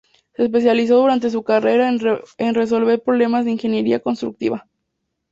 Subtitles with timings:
[0.33, 1.87] Se especializó durante su carrera
[2.39, 4.65] en resolver problemas de ingeniería constructiva.